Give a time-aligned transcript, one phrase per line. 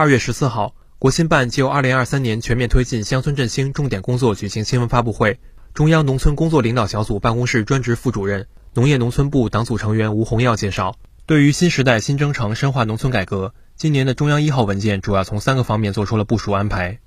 [0.00, 5.38] 二月十四号，国新办就二零二三年全面推进乡村振兴重点工作举行新闻发布会。
[5.74, 16.98] 中央农村工作领导小组办公室专职副主任、农业农村部党组成员吴洪耀介绍，对于新时代新征程深化农村改革，今年的中央一号文件主要从三个方面做出了部署安排。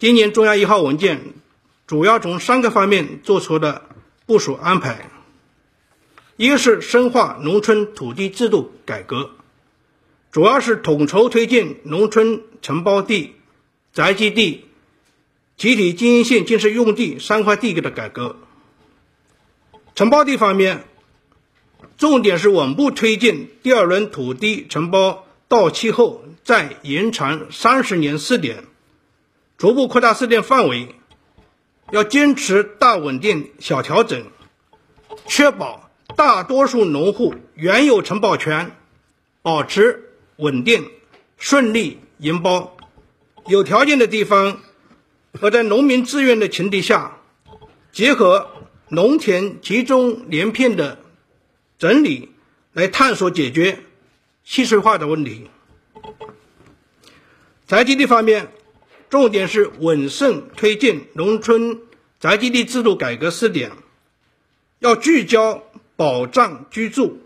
[0.00, 1.20] 今年中央一号文件
[1.86, 3.82] 主要从三个方面做出了
[4.26, 5.08] 部署安排，
[6.36, 9.30] 一个是深化农村土地制度改革。
[10.32, 13.34] 主要是统筹推进农村承包地、
[13.92, 14.64] 宅基地、
[15.58, 18.36] 集体经营性建设用地三块地的改革。
[19.94, 20.84] 承包地方面，
[21.98, 28.64] 重点是稳步推进第二轮土地承包到期后再延长三十年试点，
[29.58, 30.94] 逐步扩大试点范围，
[31.90, 34.24] 要坚持大稳定、小调整，
[35.26, 38.74] 确保大多数农户原有承包权
[39.42, 40.08] 保持。
[40.36, 40.90] 稳定、
[41.36, 42.76] 顺利营包，
[43.46, 44.60] 有条件的地方
[45.32, 47.18] 和在农民自愿的前提下，
[47.92, 48.48] 结合
[48.88, 50.98] 农田集中连片的
[51.78, 52.30] 整理，
[52.72, 53.80] 来探索解决
[54.44, 55.50] 稀碎化的问题。
[57.66, 58.48] 宅基地方面，
[59.08, 61.80] 重点是稳慎推进农村
[62.20, 63.72] 宅基地制度改革试点，
[64.78, 65.62] 要聚焦
[65.96, 67.20] 保障居住，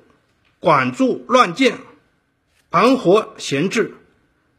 [0.60, 1.78] 管住乱建。
[2.76, 3.94] 盘活闲置，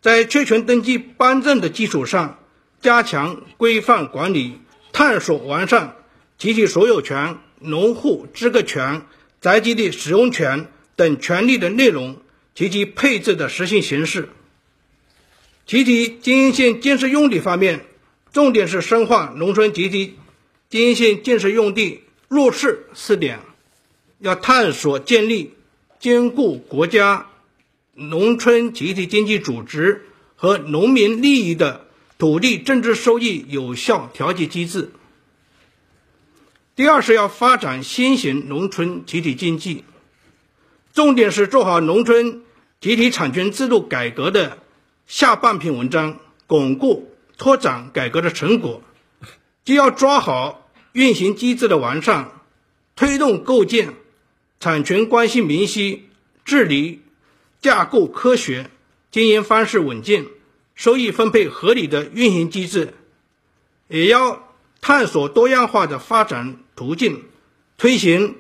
[0.02, 2.40] 在确权登记颁证的基础上，
[2.82, 4.60] 加强规范管理，
[4.92, 5.96] 探索完善
[6.40, 9.04] 集体所有权、农户资格权、
[9.40, 12.18] 宅基地使用权等权利的内容
[12.56, 14.30] 及其配置的实行形式。
[15.68, 17.86] 集体经营性建设用地方面，
[18.34, 20.18] 重点是深化农村集体
[20.72, 23.42] 经营性建设用地入市试点，
[24.18, 25.54] 要探索建立
[26.00, 27.28] 兼顾国家。
[28.00, 31.88] 农村集体经济组织和农民利益的
[32.20, 34.92] 土地政治收益有效调节机制。
[36.76, 39.84] 第二是要发展新型农村集体经济，
[40.94, 42.44] 重点是做好农村
[42.80, 44.60] 集体产权制度改革的
[45.08, 48.84] 下半篇文章，巩固拓展改革的成果，
[49.66, 52.30] 既要抓好运行机制的完善，
[52.96, 53.96] 推动构建
[54.60, 56.04] 产权关系明晰、
[56.46, 57.02] 治理。
[57.68, 58.72] 架构科学、
[59.12, 60.26] 经营方式稳健、
[60.74, 62.94] 收益分配合理的运行机制，
[63.90, 67.26] 也要探索多样化的发展途径，
[67.78, 68.38] 推行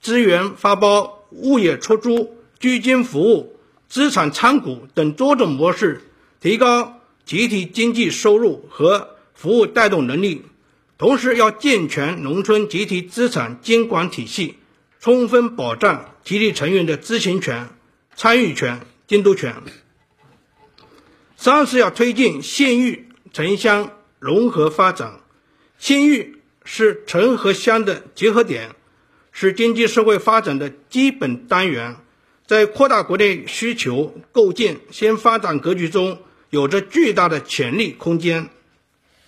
[0.00, 6.00] 资源发包、物业出租、居间服务、资产参股等多种模式，
[6.40, 10.40] 提高集体经济收入和服务带动能力。
[10.96, 14.54] 同时，要健全农村集体资产监管体系，
[15.00, 17.68] 充分保障集体成员的知情权。
[18.20, 19.54] 参与权、监督权。
[21.38, 25.20] 三是要推进县域城乡融合发展。
[25.78, 28.72] 县域是城和乡的结合点，
[29.32, 31.96] 是经济社会发展的基本单元，
[32.46, 36.18] 在扩大国内需求、构建新发展格局中，
[36.50, 38.50] 有着巨大的潜力空间。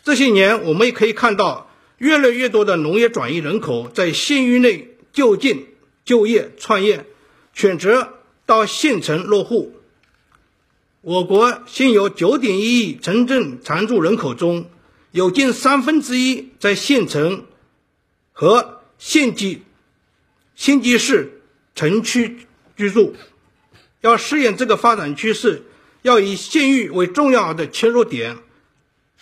[0.04, 5.68] 这些年，我们也可以看到，越来越多的农业转移人口在县域内就近
[6.04, 7.06] 就业、创业，
[7.54, 8.18] 选择。
[8.52, 9.72] 到县城落户，
[11.00, 14.68] 我国现有九点一亿城镇常住人口中，
[15.10, 17.46] 有近三分之一在县城
[18.30, 19.62] 和县级、
[20.54, 21.40] 县级市
[21.74, 22.46] 城区
[22.76, 23.16] 居住。
[24.02, 25.62] 要适应这个发展趋势，
[26.02, 28.36] 要以县域为重要的切入点，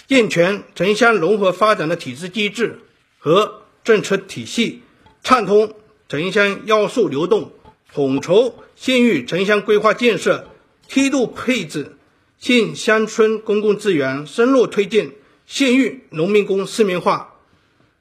[0.08, 2.80] 健全城乡融合发展的体制机制
[3.20, 4.82] 和政策体系，
[5.22, 5.72] 畅通
[6.08, 7.52] 城乡要素流动。
[7.92, 10.48] 统筹县域城乡规划建设，
[10.88, 11.96] 梯度配置
[12.38, 15.12] 县乡村公共资源，深入推进
[15.46, 17.34] 县域农民工市民化，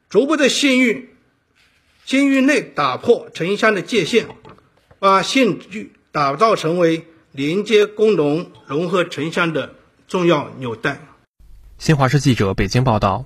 [0.10, 1.10] 逐步在县域
[2.06, 4.28] 县域内打破城乡的界限，
[5.00, 9.76] 把县域打造成为连接工农、融合城乡的
[10.08, 11.06] 重要纽带。
[11.78, 13.26] 新华社记者北京报道。